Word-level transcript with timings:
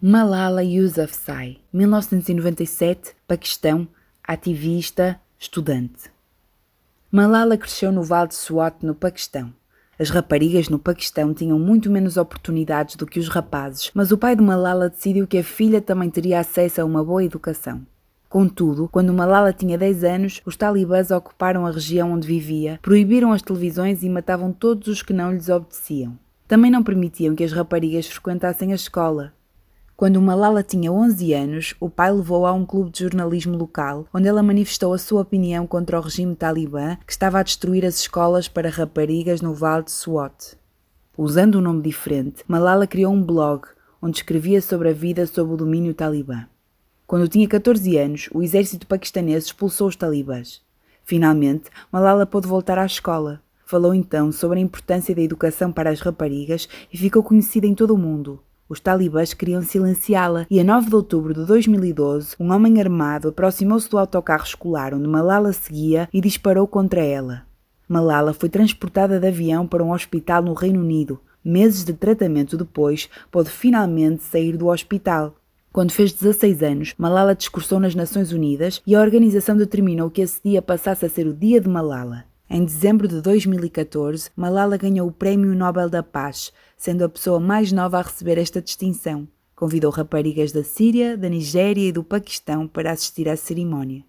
Malala 0.00 0.62
Yousafzai, 0.62 1.58
1997, 1.72 3.16
Paquistão, 3.26 3.88
ativista, 4.22 5.18
estudante. 5.38 6.10
Malala 7.10 7.56
cresceu 7.56 7.90
no 7.90 8.02
Vale 8.02 8.28
de 8.28 8.34
Swat, 8.34 8.76
no 8.82 8.94
Paquistão. 8.94 9.52
As 9.98 10.10
raparigas 10.10 10.68
no 10.68 10.78
Paquistão 10.78 11.32
tinham 11.32 11.58
muito 11.58 11.90
menos 11.90 12.18
oportunidades 12.18 12.94
do 12.94 13.06
que 13.06 13.18
os 13.18 13.28
rapazes, 13.28 13.90
mas 13.94 14.12
o 14.12 14.18
pai 14.18 14.36
de 14.36 14.42
Malala 14.42 14.90
decidiu 14.90 15.26
que 15.26 15.38
a 15.38 15.42
filha 15.42 15.80
também 15.80 16.10
teria 16.10 16.40
acesso 16.40 16.80
a 16.80 16.84
uma 16.84 17.02
boa 17.02 17.24
educação. 17.24 17.80
Contudo, 18.28 18.88
quando 18.92 19.14
Malala 19.14 19.52
tinha 19.52 19.78
10 19.78 20.04
anos, 20.04 20.42
os 20.44 20.56
talibãs 20.56 21.10
ocuparam 21.10 21.64
a 21.64 21.70
região 21.70 22.12
onde 22.12 22.28
vivia, 22.28 22.78
proibiram 22.82 23.32
as 23.32 23.40
televisões 23.40 24.02
e 24.02 24.10
matavam 24.10 24.52
todos 24.52 24.88
os 24.88 25.02
que 25.02 25.14
não 25.14 25.32
lhes 25.32 25.48
obedeciam. 25.48 26.18
Também 26.48 26.70
não 26.70 26.82
permitiam 26.82 27.34
que 27.34 27.42
as 27.42 27.52
raparigas 27.52 28.06
frequentassem 28.06 28.72
a 28.72 28.76
escola. 28.76 29.32
Quando 29.96 30.20
Malala 30.20 30.62
tinha 30.62 30.92
11 30.92 31.32
anos, 31.32 31.74
o 31.80 31.88
pai 31.88 32.12
levou-a 32.12 32.50
a 32.50 32.52
um 32.52 32.66
clube 32.66 32.90
de 32.90 33.02
jornalismo 33.02 33.56
local, 33.56 34.06
onde 34.12 34.28
ela 34.28 34.42
manifestou 34.42 34.92
a 34.92 34.98
sua 34.98 35.22
opinião 35.22 35.66
contra 35.66 35.98
o 35.98 36.02
regime 36.02 36.36
talibã 36.36 36.98
que 37.06 37.12
estava 37.12 37.40
a 37.40 37.42
destruir 37.42 37.84
as 37.84 37.98
escolas 37.98 38.46
para 38.46 38.68
raparigas 38.68 39.40
no 39.40 39.54
Vale 39.54 39.84
de 39.84 39.92
Swat. 39.92 40.54
Usando 41.16 41.58
um 41.58 41.62
nome 41.62 41.82
diferente, 41.82 42.44
Malala 42.46 42.86
criou 42.86 43.12
um 43.12 43.22
blog 43.22 43.66
onde 44.02 44.18
escrevia 44.18 44.60
sobre 44.60 44.90
a 44.90 44.92
vida 44.92 45.26
sob 45.26 45.54
o 45.54 45.56
domínio 45.56 45.94
talibã. 45.94 46.46
Quando 47.06 47.26
tinha 47.26 47.48
14 47.48 47.96
anos, 47.96 48.28
o 48.32 48.42
exército 48.42 48.86
paquistanês 48.86 49.46
expulsou 49.46 49.88
os 49.88 49.96
talibãs. 49.96 50.60
Finalmente, 51.04 51.70
Malala 51.90 52.26
pôde 52.26 52.46
voltar 52.46 52.78
à 52.78 52.84
escola. 52.84 53.40
Falou 53.68 53.92
então 53.92 54.30
sobre 54.30 54.60
a 54.60 54.62
importância 54.62 55.12
da 55.12 55.20
educação 55.20 55.72
para 55.72 55.90
as 55.90 56.00
raparigas 56.00 56.68
e 56.92 56.96
ficou 56.96 57.20
conhecida 57.20 57.66
em 57.66 57.74
todo 57.74 57.94
o 57.94 57.98
mundo. 57.98 58.40
Os 58.68 58.78
talibãs 58.78 59.34
queriam 59.34 59.60
silenciá-la 59.60 60.46
e, 60.48 60.60
a 60.60 60.64
9 60.64 60.88
de 60.88 60.94
outubro 60.94 61.34
de 61.34 61.44
2012, 61.44 62.36
um 62.38 62.52
homem 62.52 62.80
armado 62.80 63.30
aproximou-se 63.30 63.90
do 63.90 63.98
autocarro 63.98 64.44
escolar 64.44 64.94
onde 64.94 65.08
Malala 65.08 65.52
seguia 65.52 66.08
e 66.12 66.20
disparou 66.20 66.68
contra 66.68 67.00
ela. 67.00 67.42
Malala 67.88 68.32
foi 68.32 68.48
transportada 68.48 69.18
de 69.18 69.26
avião 69.26 69.66
para 69.66 69.82
um 69.82 69.90
hospital 69.90 70.44
no 70.44 70.54
Reino 70.54 70.78
Unido. 70.78 71.18
Meses 71.44 71.84
de 71.84 71.92
tratamento 71.92 72.56
depois, 72.56 73.08
pôde 73.32 73.50
finalmente 73.50 74.22
sair 74.22 74.56
do 74.56 74.68
hospital. 74.68 75.34
Quando 75.72 75.90
fez 75.90 76.12
16 76.12 76.62
anos, 76.62 76.94
Malala 76.96 77.34
discursou 77.34 77.80
nas 77.80 77.96
Nações 77.96 78.30
Unidas 78.30 78.80
e 78.86 78.94
a 78.94 79.00
organização 79.00 79.56
determinou 79.56 80.08
que 80.08 80.20
esse 80.20 80.40
dia 80.44 80.62
passasse 80.62 81.04
a 81.04 81.08
ser 81.08 81.26
o 81.26 81.34
Dia 81.34 81.60
de 81.60 81.68
Malala. 81.68 82.26
Em 82.48 82.64
dezembro 82.64 83.08
de 83.08 83.20
2014, 83.20 84.30
Malala 84.36 84.76
ganhou 84.76 85.08
o 85.08 85.12
Prémio 85.12 85.52
Nobel 85.52 85.90
da 85.90 86.00
Paz, 86.00 86.52
sendo 86.76 87.04
a 87.04 87.08
pessoa 87.08 87.40
mais 87.40 87.72
nova 87.72 87.98
a 87.98 88.02
receber 88.02 88.38
esta 88.38 88.62
distinção. 88.62 89.26
Convidou 89.56 89.90
raparigas 89.90 90.52
da 90.52 90.62
Síria, 90.62 91.16
da 91.16 91.28
Nigéria 91.28 91.88
e 91.88 91.90
do 91.90 92.04
Paquistão 92.04 92.68
para 92.68 92.92
assistir 92.92 93.28
à 93.28 93.36
cerimónia. 93.36 94.04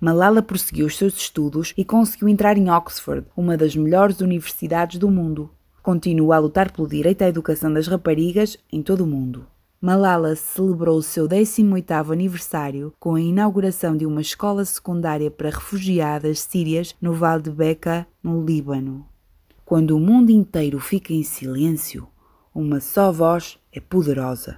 Malala 0.00 0.42
prosseguiu 0.42 0.86
os 0.86 0.96
seus 0.96 1.14
estudos 1.14 1.74
e 1.76 1.84
conseguiu 1.84 2.28
entrar 2.30 2.56
em 2.56 2.70
Oxford, 2.70 3.26
uma 3.36 3.54
das 3.54 3.76
melhores 3.76 4.20
universidades 4.20 4.98
do 4.98 5.10
mundo. 5.10 5.50
Continua 5.82 6.36
a 6.36 6.38
lutar 6.38 6.72
pelo 6.72 6.88
direito 6.88 7.20
à 7.20 7.28
educação 7.28 7.70
das 7.70 7.86
raparigas 7.86 8.56
em 8.72 8.82
todo 8.82 9.04
o 9.04 9.06
mundo. 9.06 9.46
Malala 9.84 10.34
celebrou 10.34 10.96
o 10.96 11.02
seu 11.02 11.28
18º 11.28 12.10
aniversário 12.10 12.94
com 12.98 13.16
a 13.16 13.20
inauguração 13.20 13.94
de 13.94 14.06
uma 14.06 14.22
escola 14.22 14.64
secundária 14.64 15.30
para 15.30 15.50
refugiadas 15.50 16.40
sírias 16.40 16.96
no 17.02 17.12
Vale 17.12 17.42
de 17.42 17.50
Beca, 17.50 18.06
no 18.22 18.42
Líbano. 18.42 19.06
Quando 19.62 19.94
o 19.94 20.00
mundo 20.00 20.30
inteiro 20.30 20.80
fica 20.80 21.12
em 21.12 21.22
silêncio, 21.22 22.08
uma 22.54 22.80
só 22.80 23.12
voz 23.12 23.58
é 23.70 23.78
poderosa, 23.78 24.56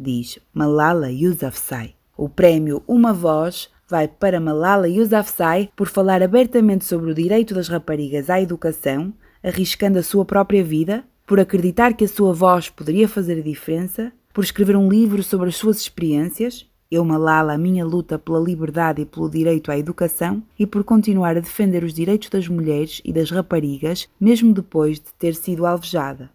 diz 0.00 0.38
Malala 0.54 1.10
Yousafzai. 1.12 1.94
O 2.16 2.26
prémio 2.30 2.82
Uma 2.88 3.12
Voz 3.12 3.68
vai 3.86 4.08
para 4.08 4.40
Malala 4.40 4.88
Yousafzai 4.88 5.68
por 5.76 5.88
falar 5.88 6.22
abertamente 6.22 6.86
sobre 6.86 7.10
o 7.10 7.14
direito 7.14 7.52
das 7.54 7.68
raparigas 7.68 8.30
à 8.30 8.40
educação, 8.40 9.12
arriscando 9.44 9.98
a 9.98 10.02
sua 10.02 10.24
própria 10.24 10.64
vida, 10.64 11.04
por 11.26 11.38
acreditar 11.38 11.92
que 11.92 12.04
a 12.04 12.08
sua 12.08 12.32
voz 12.32 12.70
poderia 12.70 13.06
fazer 13.06 13.38
a 13.38 13.42
diferença 13.42 14.10
por 14.32 14.42
escrever 14.42 14.76
um 14.76 14.88
livro 14.88 15.22
sobre 15.22 15.48
as 15.48 15.56
suas 15.56 15.78
experiências, 15.78 16.66
Eu 16.90 17.04
Malala, 17.04 17.54
a 17.54 17.58
minha 17.58 17.84
luta 17.84 18.18
pela 18.18 18.40
liberdade 18.40 19.02
e 19.02 19.06
pelo 19.06 19.30
direito 19.30 19.70
à 19.70 19.78
educação, 19.78 20.42
e 20.58 20.66
por 20.66 20.84
continuar 20.84 21.36
a 21.36 21.40
defender 21.40 21.84
os 21.84 21.94
direitos 21.94 22.28
das 22.28 22.48
mulheres 22.48 23.00
e 23.04 23.12
das 23.12 23.30
raparigas, 23.30 24.08
mesmo 24.20 24.52
depois 24.52 24.98
de 24.98 25.12
ter 25.18 25.34
sido 25.34 25.66
alvejada. 25.66 26.30